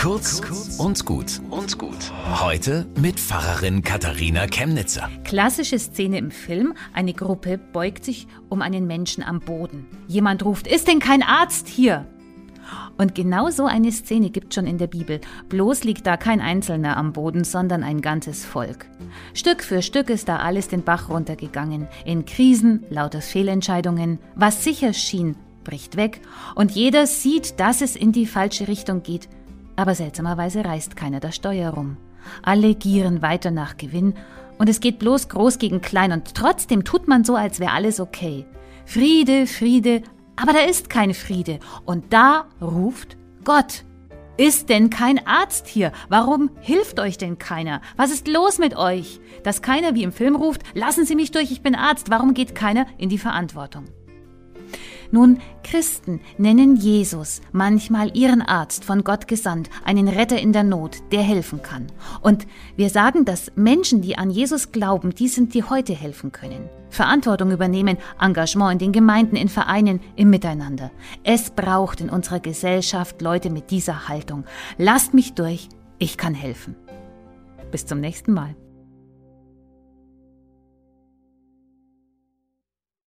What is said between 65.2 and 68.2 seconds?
sind, die heute helfen können. Verantwortung übernehmen,